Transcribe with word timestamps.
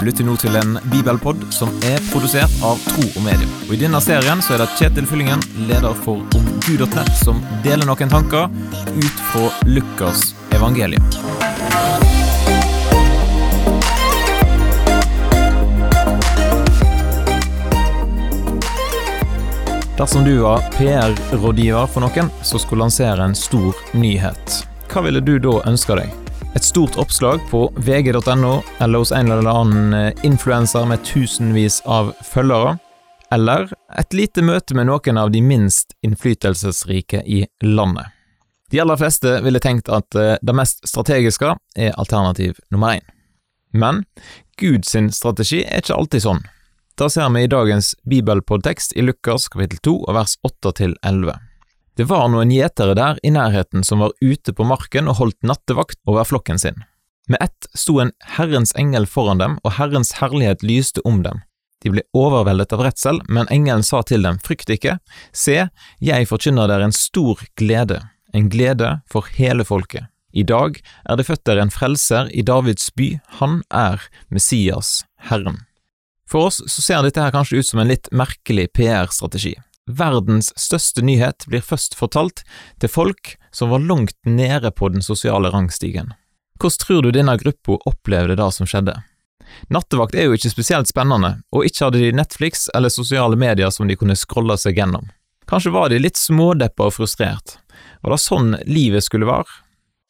Du 0.00 0.06
lytter 0.06 0.24
nå 0.24 0.32
til 0.40 0.54
en 0.56 0.78
bibelpod 0.88 1.42
som 1.52 1.68
er 1.84 1.98
produsert 2.08 2.52
av 2.64 2.78
Tro 2.86 3.02
og 3.04 3.20
Medie. 3.20 3.44
Og 3.66 3.74
I 3.76 3.80
denne 3.82 3.98
serien 4.00 4.40
så 4.40 4.54
er 4.54 4.62
det 4.62 4.70
Kjetil 4.78 5.04
Fyllingen, 5.04 5.42
leder 5.68 5.92
for 6.06 6.22
omgud.nett, 6.38 7.10
som 7.20 7.42
deler 7.60 7.84
noen 7.84 8.08
tanker 8.08 8.48
ut 8.96 9.20
fra 9.28 9.50
Lukas 9.68 10.30
evangelium. 10.56 11.04
Dersom 20.00 20.24
du 20.24 20.32
var 20.46 20.64
PR-rådgiver 20.78 21.92
for 21.92 22.08
noen 22.08 22.32
som 22.40 22.56
skulle 22.56 22.86
lansere 22.86 23.28
en 23.28 23.36
stor 23.36 23.76
nyhet, 23.92 24.62
hva 24.88 25.04
ville 25.04 25.20
du 25.20 25.36
da 25.44 25.58
ønske 25.68 26.00
deg? 26.00 26.29
Et 26.54 26.64
stort 26.64 26.96
oppslag 26.96 27.40
på 27.50 27.72
vg.no 27.76 28.62
eller 28.78 28.98
hos 28.98 29.12
en 29.12 29.30
eller 29.30 29.50
annen 29.50 29.92
eh, 29.94 30.24
influenser 30.26 30.84
med 30.84 31.04
tusenvis 31.04 31.80
av 31.86 32.12
følgere. 32.26 32.78
Eller 33.30 33.70
et 33.98 34.12
lite 34.12 34.42
møte 34.42 34.74
med 34.74 34.88
noen 34.90 35.18
av 35.18 35.30
de 35.30 35.42
minst 35.42 35.94
innflytelsesrike 36.02 37.22
i 37.22 37.44
landet. 37.62 38.10
De 38.70 38.80
aller 38.82 38.98
fleste 38.98 39.36
ville 39.44 39.62
tenkt 39.62 39.88
at 39.94 40.14
eh, 40.18 40.38
det 40.42 40.56
mest 40.58 40.82
strategiske 40.88 41.54
er 41.78 41.94
alternativ 41.94 42.58
nummer 42.70 42.98
én. 42.98 43.06
Men 43.70 44.02
Guds 44.58 44.96
strategi 45.14 45.62
er 45.62 45.84
ikke 45.84 46.00
alltid 46.00 46.26
sånn. 46.26 46.42
Da 46.98 47.06
ser 47.08 47.30
vi 47.30 47.44
i 47.46 47.52
dagens 47.52 47.94
bibelpodtekst 48.10 48.98
i 48.98 49.06
Lukas 49.06 49.46
kapittel 49.48 49.78
2 49.86 49.94
og 50.02 50.18
vers 50.18 50.34
8 50.50 50.74
til 50.82 50.98
11. 51.06 51.49
Det 52.00 52.06
var 52.08 52.30
noen 52.32 52.48
gjetere 52.48 52.94
der 52.96 53.18
i 53.20 53.28
nærheten 53.28 53.82
som 53.84 54.00
var 54.00 54.14
ute 54.24 54.54
på 54.56 54.64
marken 54.64 55.04
og 55.10 55.18
holdt 55.18 55.36
nattevakt 55.44 55.98
over 56.08 56.24
flokken 56.24 56.56
sin. 56.56 56.78
Med 57.28 57.44
ett 57.44 57.68
sto 57.76 57.98
en 58.00 58.14
Herrens 58.38 58.72
engel 58.80 59.04
foran 59.04 59.42
dem, 59.42 59.58
og 59.60 59.74
Herrens 59.76 60.14
herlighet 60.16 60.64
lyste 60.64 61.04
om 61.04 61.20
dem. 61.26 61.42
De 61.84 61.92
ble 61.92 62.06
overveldet 62.16 62.72
av 62.72 62.86
redsel, 62.86 63.20
men 63.28 63.52
engelen 63.52 63.84
sa 63.84 64.00
til 64.00 64.24
dem, 64.24 64.40
frykt 64.40 64.72
ikke, 64.72 64.96
se, 65.36 65.58
jeg 66.00 66.32
forkynner 66.32 66.72
dere 66.72 66.88
en 66.88 66.96
stor 66.96 67.44
glede, 67.60 68.00
en 68.32 68.48
glede 68.48 68.96
for 69.04 69.28
hele 69.36 69.68
folket. 69.68 70.08
I 70.32 70.48
dag 70.48 70.80
er 70.80 71.20
det 71.20 71.28
født 71.28 71.44
dere 71.52 71.68
en 71.68 71.74
frelser 71.74 72.32
i 72.32 72.40
Davids 72.40 72.88
by, 72.96 73.18
han 73.44 73.60
er 73.68 74.08
Messias, 74.32 75.02
Herren. 75.28 75.66
For 76.24 76.48
oss 76.48 76.64
så 76.64 76.80
ser 76.80 77.04
dette 77.04 77.20
her 77.20 77.36
kanskje 77.36 77.60
ut 77.60 77.74
som 77.74 77.84
en 77.84 77.92
litt 77.92 78.08
merkelig 78.08 78.70
PR-strategi. 78.72 79.58
Verdens 79.98 80.52
største 80.60 81.02
nyhet 81.04 81.46
blir 81.50 81.64
først 81.64 81.96
fortalt 81.98 82.44
til 82.80 82.92
folk 82.92 83.34
som 83.54 83.72
var 83.72 83.84
langt 83.84 84.16
nede 84.26 84.70
på 84.70 84.90
den 84.94 85.02
sosiale 85.02 85.50
rangstigen. 85.50 86.12
Hvordan 86.60 86.82
tror 86.82 87.02
du 87.02 87.10
denne 87.14 87.36
gruppa 87.40 87.78
opplevde 87.88 88.36
det 88.36 88.50
som 88.52 88.68
skjedde? 88.68 88.98
Nattevakt 89.72 90.14
er 90.14 90.28
jo 90.28 90.36
ikke 90.36 90.52
spesielt 90.52 90.90
spennende, 90.90 91.40
og 91.50 91.64
ikke 91.66 91.86
hadde 91.86 92.02
de 92.02 92.12
Netflix 92.14 92.68
eller 92.74 92.92
sosiale 92.92 93.38
medier 93.38 93.72
som 93.74 93.88
de 93.88 93.96
kunne 93.98 94.18
scrolle 94.18 94.56
seg 94.60 94.78
gjennom. 94.78 95.08
Kanskje 95.50 95.72
var 95.74 95.90
de 95.90 95.98
litt 95.98 96.20
smådeppa 96.20 96.86
og 96.86 96.94
frustrert. 96.94 97.56
Var 98.04 98.14
det 98.14 98.22
sånn 98.22 98.54
livet 98.70 99.04
skulle 99.06 99.26
være? 99.26 99.50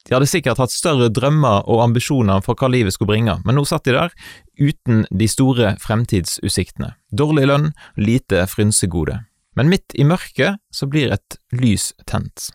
De 0.08 0.16
hadde 0.16 0.28
sikkert 0.28 0.60
hatt 0.60 0.72
større 0.72 1.10
drømmer 1.12 1.66
og 1.70 1.82
ambisjoner 1.84 2.40
for 2.44 2.58
hva 2.58 2.70
livet 2.72 2.96
skulle 2.96 3.12
bringe, 3.12 3.36
men 3.44 3.56
nå 3.56 3.64
satt 3.68 3.84
de 3.86 3.96
der 3.96 4.14
uten 4.60 5.04
de 5.08 5.28
store 5.28 5.74
fremtidsutsiktene. 5.80 6.94
Dårlig 7.12 7.46
lønn, 7.48 7.68
lite 8.00 8.46
frynsegode. 8.50 9.20
Men 9.56 9.70
midt 9.72 9.94
i 9.94 10.06
mørket 10.06 10.60
så 10.72 10.86
blir 10.86 11.12
et 11.14 11.38
lys 11.52 11.90
tent. 12.06 12.50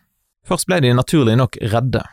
Først 0.46 0.68
ble 0.70 0.80
de 0.84 0.94
naturlig 0.94 1.36
nok 1.36 1.58
redde. 1.72 2.04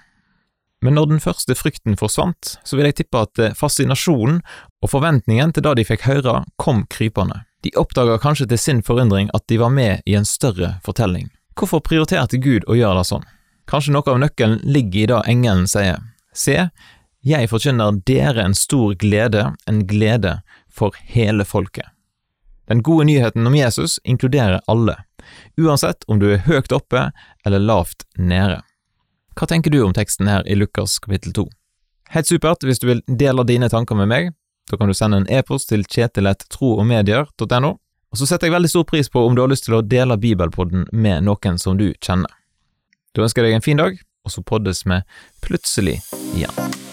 Men 0.83 0.97
når 0.97 1.13
den 1.13 1.21
første 1.23 1.55
frykten 1.55 1.95
forsvant, 1.95 2.57
så 2.67 2.75
vil 2.75 2.89
jeg 2.89 2.97
tippe 2.97 3.21
at 3.23 3.39
eh, 3.39 3.53
fascinasjonen 3.55 4.41
og 4.83 4.91
forventningen 4.91 5.53
til 5.55 5.63
det 5.63 5.77
de 5.79 5.85
fikk 5.87 6.03
høre, 6.09 6.41
kom 6.59 6.83
krypende. 6.91 7.45
De 7.63 7.71
oppdaga 7.79 8.17
kanskje 8.19 8.49
til 8.51 8.59
sin 8.59 8.81
forundring 8.83 9.29
at 9.37 9.45
de 9.47 9.61
var 9.61 9.71
med 9.71 10.03
i 10.09 10.17
en 10.19 10.27
større 10.27 10.73
fortelling. 10.83 11.29
Hvorfor 11.55 11.79
prioriterte 11.85 12.41
Gud 12.41 12.67
å 12.67 12.75
gjøre 12.75 12.99
det 12.99 13.07
sånn? 13.13 13.23
Kanskje 13.69 13.93
noe 13.95 14.11
av 14.11 14.19
nøkkelen 14.19 14.59
ligger 14.67 14.99
i 14.99 15.09
det 15.13 15.21
engelen 15.31 15.69
sier. 15.71 16.01
Se, 16.35 16.57
jeg 17.23 17.47
forkynner 17.47 18.01
dere 18.03 18.43
en 18.43 18.57
stor 18.57 18.97
glede, 18.99 19.53
en 19.69 19.85
glede 19.87 20.41
for 20.67 20.97
hele 21.15 21.45
folket. 21.47 21.87
Den 22.67 22.83
gode 22.83 23.05
nyheten 23.09 23.47
om 23.47 23.55
Jesus 23.55 23.99
inkluderer 24.03 24.61
alle, 24.67 24.97
uansett 25.57 26.03
om 26.07 26.19
du 26.19 26.29
er 26.33 26.45
høyt 26.47 26.71
oppe 26.71 27.09
eller 27.45 27.59
lavt 27.59 28.07
nede. 28.17 28.61
Hva 29.35 29.49
tenker 29.49 29.73
du 29.73 29.81
om 29.83 29.93
teksten 29.95 30.29
her 30.29 30.45
i 30.47 30.55
Lukas 30.55 30.99
kapittel 31.03 31.33
2? 31.33 31.47
Helt 32.13 32.29
supert 32.29 32.63
hvis 32.63 32.79
du 32.79 32.87
vil 32.91 33.01
dele 33.07 33.45
dine 33.49 33.69
tanker 33.69 33.97
med 33.97 34.11
meg. 34.11 34.31
Da 34.69 34.77
kan 34.77 34.87
du 34.87 34.95
sende 34.95 35.19
en 35.19 35.27
e-post 35.27 35.71
til 35.73 35.83
kjetil.troogmedier.no, 35.83 37.73
og 38.13 38.19
så 38.19 38.29
setter 38.29 38.47
jeg 38.47 38.55
veldig 38.55 38.71
stor 38.71 38.87
pris 38.87 39.09
på 39.09 39.25
om 39.25 39.35
du 39.35 39.41
har 39.43 39.51
lyst 39.51 39.67
til 39.67 39.79
å 39.79 39.83
dele 39.83 40.19
bibelpodden 40.21 40.87
med 40.93 41.25
noen 41.27 41.59
som 41.59 41.79
du 41.81 41.89
kjenner. 41.97 42.31
Da 43.13 43.25
ønsker 43.25 43.43
jeg 43.43 43.51
deg 43.51 43.59
en 43.59 43.65
fin 43.65 43.81
dag, 43.81 43.99
og 44.23 44.31
så 44.31 44.45
poddes 44.45 44.85
vi 44.87 45.01
plutselig 45.43 45.99
igjen. 46.37 46.92